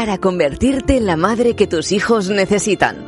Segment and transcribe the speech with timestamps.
[0.00, 3.04] para convertirte en la madre que tus hijos necesitan,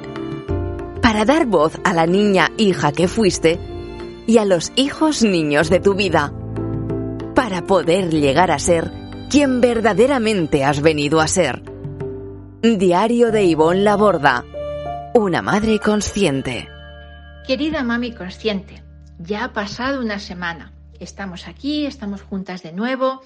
[1.00, 3.58] para dar voz a la niña hija que fuiste
[4.26, 6.34] y a los hijos niños de tu vida,
[7.34, 8.92] para poder llegar a ser
[9.30, 11.62] quien verdaderamente has venido a ser.
[12.60, 14.44] Diario de Ivonne Laborda,
[15.14, 16.68] una madre consciente.
[17.46, 18.82] Querida mami consciente,
[19.18, 20.74] ya ha pasado una semana.
[21.00, 23.22] Estamos aquí, estamos juntas de nuevo.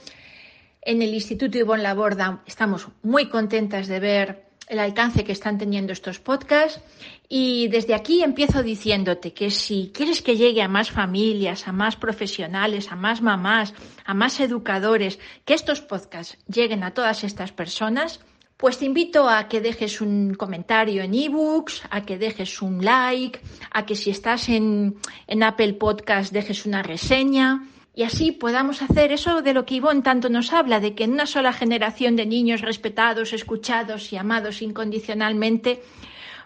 [0.87, 5.93] En el Instituto Ivonne Laborda estamos muy contentas de ver el alcance que están teniendo
[5.93, 6.81] estos podcasts
[7.29, 11.97] y desde aquí empiezo diciéndote que si quieres que llegue a más familias, a más
[11.97, 18.21] profesionales, a más mamás, a más educadores, que estos podcasts lleguen a todas estas personas,
[18.57, 23.41] pues te invito a que dejes un comentario en ebooks, a que dejes un like,
[23.73, 27.67] a que si estás en, en Apple Podcast dejes una reseña
[27.97, 31.15] y así podamos hacer eso de lo que Ivonne tanto nos habla, de que en
[31.15, 35.83] una sola generación de niños respetados, escuchados y amados incondicionalmente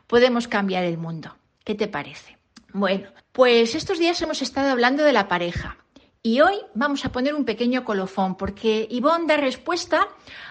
[0.06, 1.34] podemos cambiar el mundo.
[1.64, 2.38] ¿Qué te parece?
[2.72, 5.76] Bueno, pues estos días hemos estado hablando de la pareja
[6.22, 10.06] y hoy vamos a poner un pequeño colofón porque Ivonne da respuesta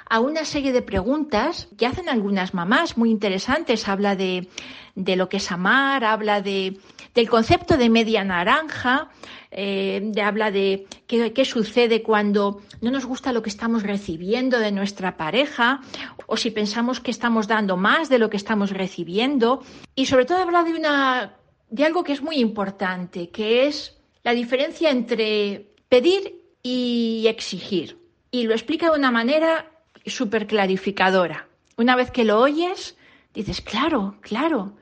[0.10, 3.88] a una serie de preguntas que hacen algunas mamás muy interesantes.
[3.88, 4.50] Habla de,
[4.96, 6.78] de lo que es amar, habla de,
[7.14, 9.10] del concepto de media naranja,
[9.52, 14.60] eh, de, habla de qué, qué sucede cuando no nos gusta lo que estamos recibiendo
[14.60, 15.82] de nuestra pareja
[16.28, 19.64] o si pensamos que estamos dando más de lo que estamos recibiendo.
[19.96, 21.38] Y sobre todo habla de, una,
[21.70, 27.98] de algo que es muy importante, que es la diferencia entre pedir y exigir.
[28.32, 29.72] Y lo explica de una manera
[30.06, 31.48] súper clarificadora.
[31.78, 32.96] Una vez que lo oyes,
[33.34, 34.74] dices, claro, claro.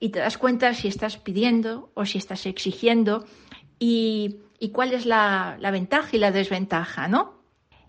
[0.00, 3.26] Y te das cuenta si estás pidiendo o si estás exigiendo
[3.78, 7.40] y, y cuál es la, la, ventaja y la desventaja, ¿no?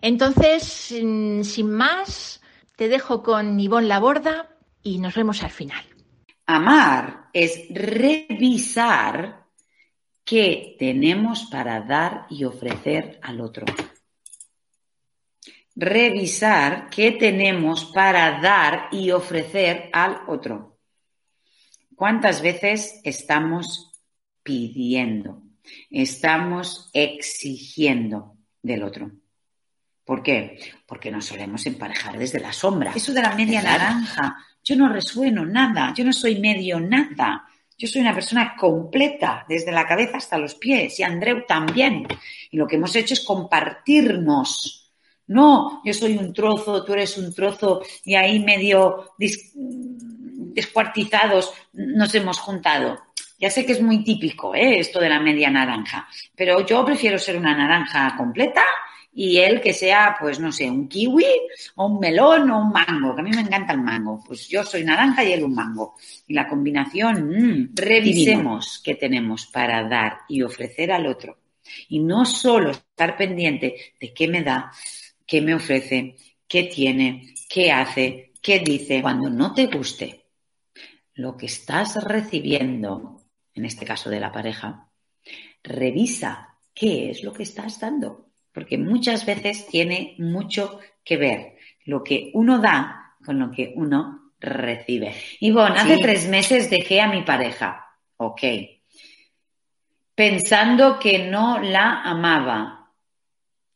[0.02, 2.42] Entonces, sin, más,
[2.76, 5.84] te dejo con Ivonne Laborda y nos vemos al final.
[6.46, 9.46] Amar es revisar
[10.24, 13.64] qué tenemos para dar y ofrecer al otro.
[15.76, 20.71] Revisar qué tenemos para dar y ofrecer al otro.
[22.02, 23.92] ¿Cuántas veces estamos
[24.42, 25.40] pidiendo?
[25.88, 29.12] Estamos exigiendo del otro.
[30.04, 30.58] ¿Por qué?
[30.84, 32.92] Porque nos solemos emparejar desde la sombra.
[32.92, 37.46] Eso de la media naranja, yo no resueno nada, yo no soy medio nada.
[37.78, 42.08] Yo soy una persona completa, desde la cabeza hasta los pies, y Andreu también.
[42.50, 44.92] Y lo que hemos hecho es compartirnos.
[45.28, 49.14] No, yo soy un trozo, tú eres un trozo, y ahí medio
[50.54, 53.00] descuartizados nos hemos juntado.
[53.38, 54.78] Ya sé que es muy típico ¿eh?
[54.78, 58.62] esto de la media naranja, pero yo prefiero ser una naranja completa
[59.14, 61.26] y él que sea, pues no sé, un kiwi
[61.74, 64.22] o un melón o un mango, que a mí me encanta el mango.
[64.26, 65.96] Pues yo soy naranja y él un mango.
[66.26, 71.36] Y la combinación, mmm, revisemos qué tenemos para dar y ofrecer al otro.
[71.88, 74.72] Y no solo estar pendiente de qué me da,
[75.26, 76.16] qué me ofrece,
[76.48, 80.21] qué tiene, qué hace, qué dice, cuando no te guste
[81.14, 83.22] lo que estás recibiendo,
[83.54, 84.88] en este caso de la pareja,
[85.62, 92.04] revisa qué es lo que estás dando porque muchas veces tiene mucho que ver lo
[92.04, 95.14] que uno da con lo que uno recibe.
[95.40, 97.86] Y bueno, hace tres meses dejé a mi pareja,
[98.16, 98.42] ok,
[100.14, 102.90] pensando que no la amaba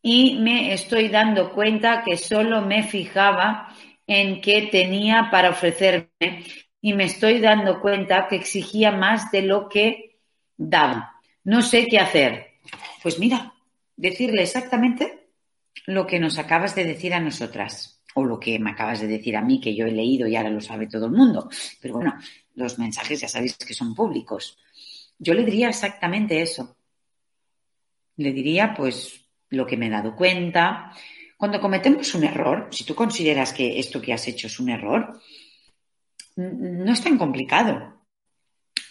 [0.02, 3.74] y me estoy dando cuenta que solo me fijaba
[4.06, 6.44] en qué tenía para ofrecerme
[6.86, 10.20] y me estoy dando cuenta que exigía más de lo que
[10.56, 11.16] daba.
[11.42, 12.60] No sé qué hacer.
[13.02, 13.54] Pues mira,
[13.96, 15.30] decirle exactamente
[15.86, 19.36] lo que nos acabas de decir a nosotras o lo que me acabas de decir
[19.36, 21.50] a mí, que yo he leído y ahora lo sabe todo el mundo.
[21.80, 22.14] Pero bueno,
[22.54, 24.56] los mensajes ya sabéis que son públicos.
[25.18, 26.76] Yo le diría exactamente eso.
[28.14, 30.92] Le diría, pues, lo que me he dado cuenta.
[31.36, 35.20] Cuando cometemos un error, si tú consideras que esto que has hecho es un error,
[36.36, 38.04] no es tan complicado.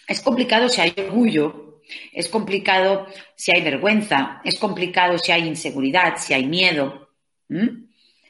[0.06, 1.80] Es complicado si hay orgullo,
[2.12, 7.10] es complicado si hay vergüenza, es complicado si hay inseguridad, si hay miedo,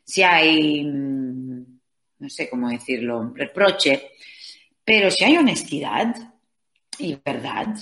[0.05, 1.79] si hay, mm,
[2.19, 4.11] no sé cómo decirlo, reproche,
[4.85, 6.15] pero si hay honestidad
[6.99, 7.75] y verdad,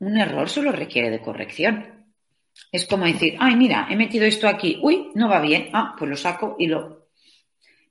[0.00, 2.00] un error solo requiere de corrección.
[2.72, 6.10] Es como decir, ay, mira, he metido esto aquí, uy, no va bien, ah, pues
[6.10, 6.99] lo saco y lo...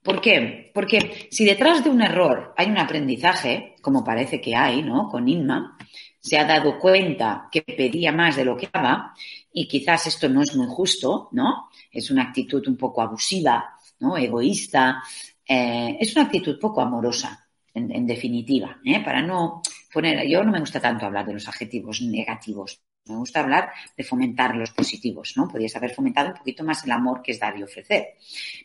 [0.02, 0.72] ¿Por qué?
[0.74, 5.10] Porque si detrás de un error hay un aprendizaje, como parece que hay, ¿no?
[5.10, 5.78] Con Inma,
[6.20, 9.14] se ha dado cuenta que pedía más de lo que daba
[9.52, 11.70] y quizás esto no es muy justo, ¿no?
[11.92, 14.18] Es una actitud un poco abusiva, ¿no?
[14.18, 15.02] Egoísta,
[15.46, 19.02] eh, es una actitud poco amorosa, en, definitiva, ¿eh?
[19.04, 19.62] para no
[19.94, 24.04] poner, yo no me gusta tanto hablar de los adjetivos negativos, me gusta hablar de
[24.04, 25.48] fomentar los positivos, ¿no?
[25.48, 28.16] Podrías haber fomentado un poquito más el amor que es dar y ofrecer.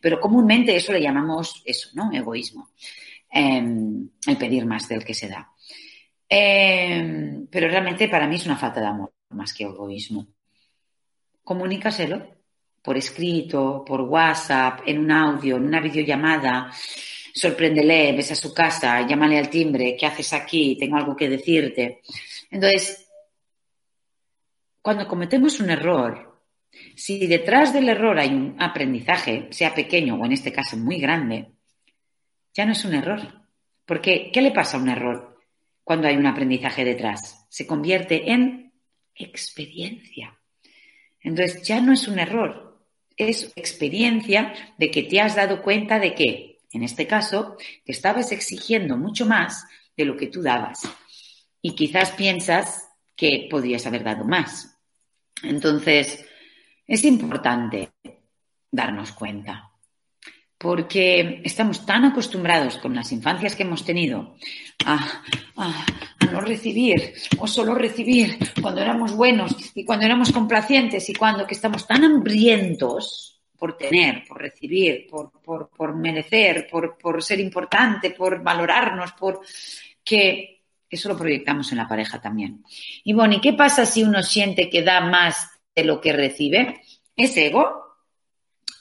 [0.00, 2.12] Pero comúnmente eso le llamamos eso, ¿no?
[2.12, 2.70] Egoísmo.
[3.30, 5.50] Em, el pedir más del que se da.
[6.28, 10.28] Em, pero realmente para mí es una falta de amor más que egoísmo.
[11.42, 12.34] Comunícaselo
[12.84, 16.70] por escrito, por WhatsApp, en un audio, en una videollamada.
[17.34, 20.76] Sorpréndele, ves a su casa, llámale al timbre, ¿qué haces aquí?
[20.78, 22.02] Tengo algo que decirte.
[22.50, 23.03] Entonces,
[24.84, 26.42] cuando cometemos un error,
[26.94, 31.52] si detrás del error hay un aprendizaje, sea pequeño o en este caso muy grande,
[32.52, 33.46] ya no es un error.
[33.86, 35.40] Porque, ¿qué le pasa a un error
[35.82, 37.46] cuando hay un aprendizaje detrás?
[37.48, 38.74] Se convierte en
[39.14, 40.38] experiencia.
[41.22, 42.86] Entonces, ya no es un error,
[43.16, 48.32] es experiencia de que te has dado cuenta de que, en este caso, te estabas
[48.32, 49.64] exigiendo mucho más
[49.96, 50.82] de lo que tú dabas.
[51.62, 52.86] Y quizás piensas
[53.16, 54.73] que podrías haber dado más.
[55.42, 56.24] Entonces,
[56.86, 57.90] es importante
[58.70, 59.70] darnos cuenta,
[60.58, 64.36] porque estamos tan acostumbrados con las infancias que hemos tenido
[64.84, 65.22] a,
[66.32, 71.54] no recibir o solo recibir cuando éramos buenos y cuando éramos complacientes y cuando que
[71.54, 79.12] estamos tan hambrientos por tener, por recibir, por, merecer, por, por ser importante, por valorarnos,
[79.12, 79.40] por
[80.02, 80.53] que
[80.88, 82.64] eso lo proyectamos en la pareja también.
[83.02, 86.82] Y bueno, ¿y qué pasa si uno siente que da más de lo que recibe?
[87.16, 87.84] ¿Es ego?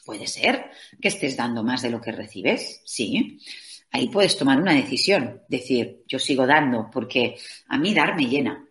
[0.05, 0.71] Puede ser
[1.01, 3.39] que estés dando más de lo que recibes, sí.
[3.91, 8.67] Ahí puedes tomar una decisión, decir, yo sigo dando porque a mí dar me llena.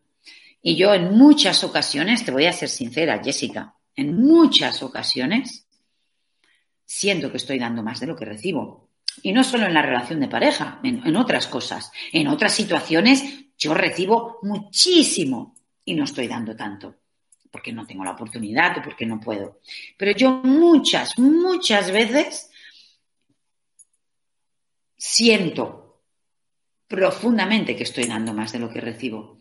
[0.61, 5.67] Y yo en muchas ocasiones, te voy a ser sincera, Jessica, en muchas ocasiones
[6.85, 8.82] siento que estoy dando más de lo que recibo.
[9.23, 11.91] Y no solo en la relación de pareja, en, otras cosas.
[12.13, 13.23] En otras situaciones
[13.59, 15.55] yo recibo muchísimo
[15.85, 16.97] y no estoy dando tanto
[17.51, 19.61] porque no tengo la oportunidad o porque no puedo.
[19.99, 22.51] Pero yo muchas, muchas veces
[24.97, 26.03] siento
[26.89, 29.39] profundamente que estoy dando más de lo que recibo,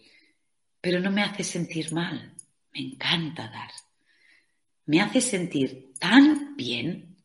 [0.81, 2.33] pero no me hace sentir mal.
[2.73, 3.71] Me encanta dar.
[4.85, 7.15] Me hace sentir tan bien,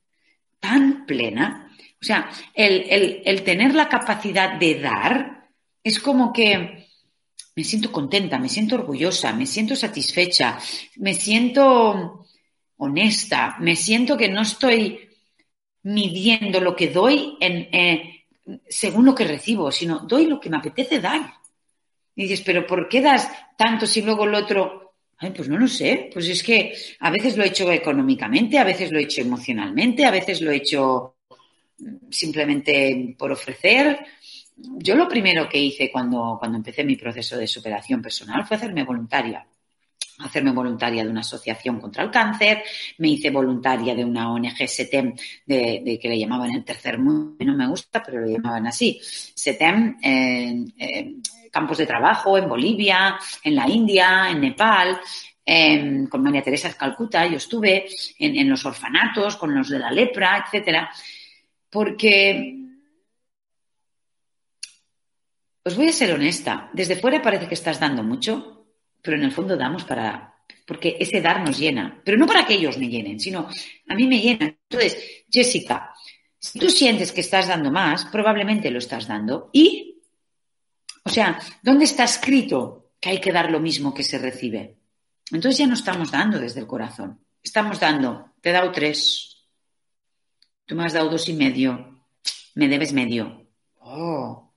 [0.61, 5.49] tan plena, o sea, el, tener la capacidad de dar
[5.83, 6.87] es como que
[7.55, 10.59] me siento contenta, me siento orgullosa, me siento satisfecha,
[10.97, 12.27] me siento
[12.77, 15.09] honesta, me siento que no estoy
[15.83, 18.27] midiendo lo que doy en, eh,
[18.69, 21.33] según lo que recibo, sino doy lo que me apetece dar.
[22.15, 24.95] Y dices, pero ¿por qué das tanto si luego el otro...
[25.19, 28.65] Ay, pues no lo sé, pues es que a veces lo he hecho económicamente, a
[28.65, 31.16] veces lo he hecho emocionalmente, a veces lo he hecho
[32.11, 33.99] simplemente por ofrecer.
[34.57, 38.85] Yo lo primero que hice cuando, cuando empecé mi proceso de superación personal fue hacerme
[38.85, 39.47] voluntaria
[40.19, 42.63] hacerme voluntaria de una asociación contra el cáncer,
[42.99, 45.15] me hice voluntaria de una ONG SETEM
[45.45, 49.99] de, que le llamaban el tercer mundo, no me gusta, pero lo llamaban así, SETEM
[50.03, 50.73] en,
[51.51, 55.01] campos de trabajo en Bolivia, en la India, en Nepal,
[56.11, 57.87] con María Teresa Calcuta, yo estuve
[58.19, 60.91] en, en, los orfanatos con los de la lepra, etcétera.
[61.77, 62.57] Porque
[65.63, 68.65] os voy a ser honesta, desde fuera parece que estás dando mucho,
[69.03, 72.55] pero en el fondo damos para porque ese dar nos llena, pero no para que
[72.55, 73.47] ellos me llenen, sino
[73.89, 74.47] a mí me llena.
[74.47, 75.93] Entonces, Jessica,
[76.39, 79.51] si tú sientes que estás dando más, probablemente lo estás dando.
[79.53, 80.01] Y,
[81.05, 84.79] o sea, ¿dónde está escrito que hay que dar lo mismo que se recibe?
[85.31, 87.21] Entonces ya no estamos dando desde el corazón.
[87.43, 89.36] Estamos dando, te he dado tres,
[90.67, 92.03] Tú me has dado dos y medio.
[92.55, 93.47] Me debes medio.
[93.81, 94.53] Oh,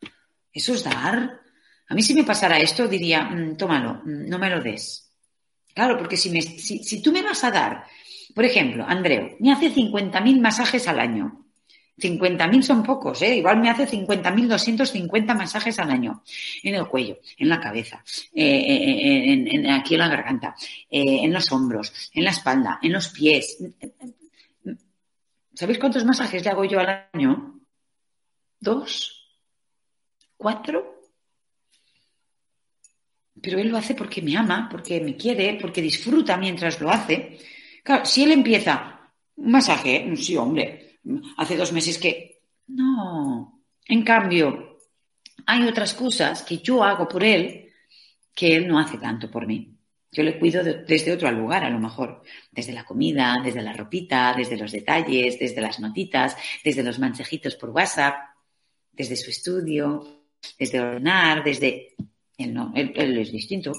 [0.51, 1.39] ¿eso es dar?
[1.87, 5.09] A mí si me pasara esto diría, mm, tómalo, mm, no me lo des.
[5.73, 7.85] Claro, porque si, me, si, tú me vas a dar,
[8.33, 11.45] por ejemplo, Andreu, me hace 50.000 masajes al año.
[11.97, 13.37] 50.000 son pocos, ¿eh?
[13.37, 16.23] Igual me hace 50.250 masajes al año.
[16.63, 20.55] En el cuello, en la cabeza, eh, eh, en, aquí en la garganta,
[20.89, 23.57] eh, en los hombros, en la espalda, en los pies.
[25.59, 27.59] ¿Sabéis cuántos masajes le hago yo al año?
[28.61, 29.27] ¿Dos?
[30.37, 31.01] ¿Cuatro?
[33.41, 37.39] Pero él lo hace porque me ama, porque me quiere, porque disfruta mientras lo hace.
[37.83, 41.01] Claro, si él empieza un masaje, sí, hombre,
[41.35, 42.39] hace dos meses que...
[42.67, 43.61] No.
[43.85, 44.79] En cambio,
[45.45, 47.69] hay otras cosas que yo hago por él
[48.33, 49.77] que él no hace tanto por mí.
[50.11, 54.33] Yo le cuido desde otro lugar, a lo mejor, desde la comida, desde la ropita,
[54.35, 58.15] desde los detalles, desde las notitas, desde los mensajitos por WhatsApp,
[58.91, 60.25] desde su estudio,
[60.57, 61.95] desde ordenar, desde...
[62.37, 63.73] Él no, él, es distinto.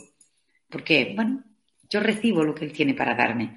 [0.68, 1.42] Porque, bueno,
[1.88, 3.56] yo recibo lo que él tiene para darme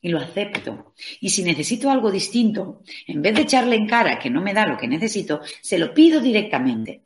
[0.00, 0.94] y lo acepto.
[1.20, 4.66] Y si necesito algo distinto, en vez de echarle en cara que no me da
[4.66, 7.05] lo que necesito, se lo pido directamente.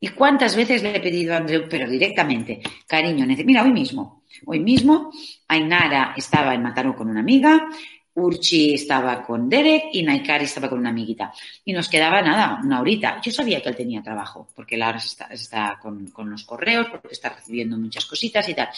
[0.00, 4.58] ¿Y cuántas veces le he pedido a Andreu, pero directamente, cariño, mira, hoy mismo, hoy
[4.60, 5.12] mismo,
[5.46, 7.68] Ainara estaba en Mataró con una amiga,
[8.14, 11.32] Urchi estaba con Derek y Naikari estaba con una amiguita.
[11.64, 13.20] Y nos quedaba nada, una horita.
[13.20, 17.28] Yo sabía que él tenía trabajo, porque él ahora está, con, los correos, porque está
[17.28, 18.68] recibiendo muchas cositas y tal.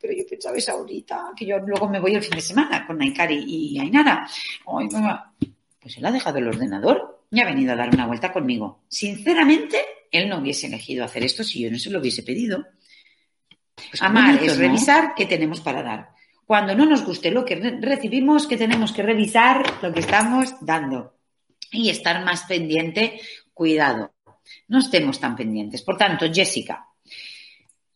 [0.00, 2.98] Pero yo pensaba esa horita, que yo luego me voy el fin de semana con
[2.98, 4.28] Naikari y Ainara.
[5.80, 8.80] pues él ha dejado el ordenador y ha venido a dar una vuelta conmigo.
[8.88, 9.78] Sinceramente,
[10.10, 12.66] él no hubiese elegido hacer esto si yo no se lo hubiese pedido.
[13.90, 16.10] Pues Amar es revisar qué tenemos para dar.
[16.44, 21.18] Cuando no nos guste lo que recibimos, que tenemos que revisar lo que estamos dando
[21.70, 23.20] y estar más pendiente,
[23.52, 24.14] cuidado,
[24.68, 25.82] no estemos tan pendientes.
[25.82, 26.86] Por tanto, Jessica,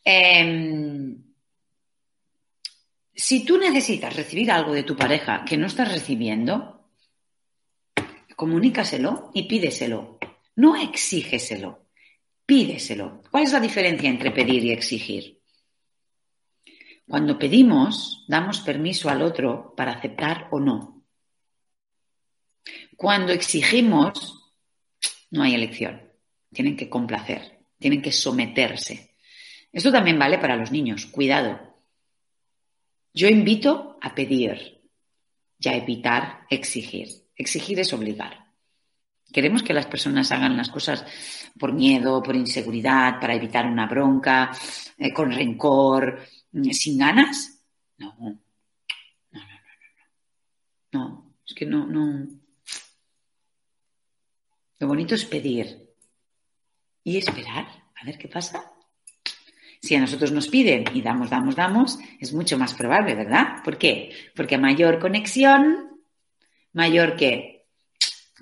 [0.05, 1.17] em,
[3.15, 6.91] si tú necesitas recibir algo de tu pareja que no estás recibiendo,
[8.37, 10.19] comunícaselo y pídeselo.
[10.57, 11.82] No exígeselo.
[12.53, 13.23] Pídeselo.
[13.31, 15.41] ¿Cuál es la diferencia entre pedir y exigir?
[17.09, 21.03] Cuando pedimos, damos permiso al otro para aceptar o no.
[22.95, 24.53] Cuando exigimos,
[25.31, 26.13] no hay elección.
[26.53, 29.17] Tienen que complacer, tienen que someterse.
[29.73, 31.07] Esto también vale para los niños.
[31.07, 31.59] Cuidado.
[33.15, 34.83] Yo invito a pedir
[35.59, 37.09] y a evitar exigir.
[37.35, 38.42] Exigir es obligar.
[39.33, 41.05] Queremos que las personas hagan las cosas
[41.59, 44.51] por miedo, por inseguridad, para evitar una bronca,
[44.99, 46.21] eh, con rencor,
[46.53, 47.65] mm, sin ganas.
[47.99, 49.41] No, no, no, no,
[50.93, 50.93] no.
[50.93, 52.27] No, es que no, no.
[54.79, 55.89] Lo bonito es pedir
[57.05, 57.67] y esperar
[58.01, 58.73] a ver qué pasa.
[59.81, 63.63] Si a nosotros nos piden y damos, damos, damos, es mucho más probable, ¿verdad?
[63.65, 64.13] ¿Por qué?
[64.35, 66.01] Porque mayor conexión,
[66.73, 67.52] mayor que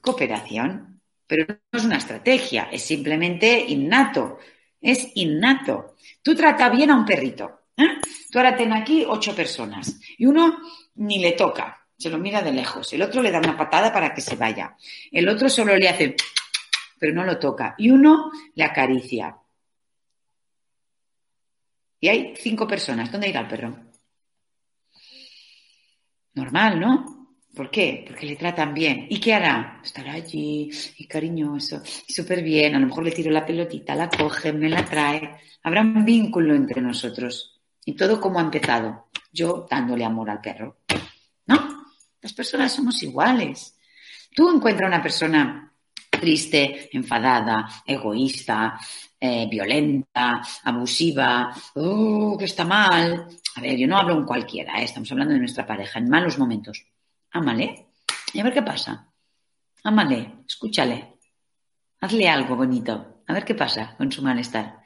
[0.00, 1.00] cooperación.
[1.26, 4.38] Pero no es una estrategia, es simplemente innato.
[4.80, 5.95] Es innato.
[6.23, 7.66] Tú trata bien a un perrito.
[7.76, 8.00] ¿eh?
[8.30, 10.59] Tú ahora ten aquí ocho personas y uno
[10.97, 12.92] ni le toca, se lo mira de lejos.
[12.92, 14.76] El otro le da una patada para que se vaya.
[15.11, 16.16] El otro solo le hace,
[16.99, 17.75] pero no lo toca.
[17.78, 19.37] Y uno le acaricia.
[22.00, 23.12] Y hay cinco personas.
[23.12, 23.76] ¿Dónde irá el perro?
[26.35, 27.19] Normal, ¿no?
[27.54, 28.04] ¿Por qué?
[28.07, 29.07] Porque le tratan bien.
[29.11, 29.80] ¿Y qué hará?
[29.83, 32.75] Estará allí y cariñoso súper bien.
[32.75, 35.37] A lo mejor le tiro la pelotita, la coge, me la trae.
[35.62, 37.61] Habrá un vínculo entre nosotros.
[37.85, 39.09] Y todo como ha empezado.
[39.33, 40.78] Yo dándole amor al perro.
[41.47, 41.87] ¿No?
[42.21, 43.76] Las personas somos iguales.
[44.35, 45.73] Tú encuentras una persona
[46.09, 48.78] triste, enfadada, egoísta,
[49.19, 53.26] eh, violenta, abusiva, oh, que está mal.
[53.57, 54.85] A ver, yo no hablo en cualquiera, ¿eh?
[54.85, 56.85] estamos hablando de nuestra pareja, en malos momentos
[57.32, 57.87] ámale
[58.32, 59.12] y a ver qué pasa.
[59.82, 61.14] Ámale, escúchale,
[62.00, 64.82] hazle algo bonito, a ver qué pasa con su malestar.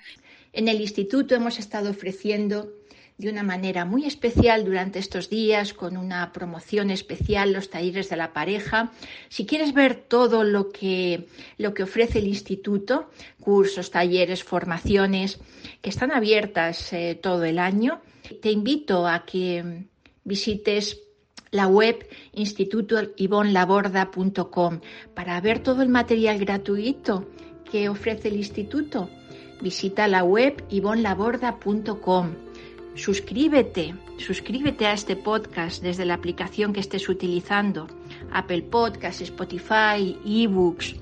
[0.52, 2.72] En el instituto hemos estado ofreciendo
[3.16, 8.16] de una manera muy especial durante estos días, con una promoción especial, los talleres de
[8.16, 8.92] la pareja.
[9.28, 11.26] Si quieres ver todo lo que,
[11.58, 13.10] lo que ofrece el instituto,
[13.40, 15.38] cursos, talleres, formaciones,
[15.80, 18.00] que están abiertas eh, todo el año,
[18.42, 19.84] te invito a que
[20.24, 21.03] visites
[21.54, 24.80] la web institutoivonlaborda.com
[25.14, 27.28] para ver todo el material gratuito
[27.70, 29.08] que ofrece el instituto.
[29.62, 32.34] Visita la web ivonlaborda.com.
[32.96, 37.86] Suscríbete, suscríbete a este podcast desde la aplicación que estés utilizando,
[38.32, 40.96] Apple Podcasts, Spotify, eBooks.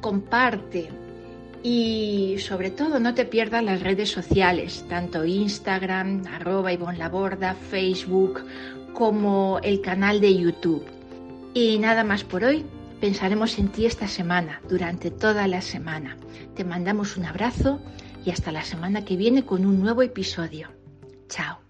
[0.00, 0.88] Comparte
[1.62, 7.10] y sobre todo no te pierdas las redes sociales, tanto Instagram, arroba Ivonne
[7.70, 8.40] Facebook
[8.98, 10.84] como el canal de YouTube.
[11.54, 12.66] Y nada más por hoy.
[13.00, 16.16] Pensaremos en ti esta semana, durante toda la semana.
[16.56, 17.78] Te mandamos un abrazo
[18.24, 20.70] y hasta la semana que viene con un nuevo episodio.
[21.28, 21.60] Chao.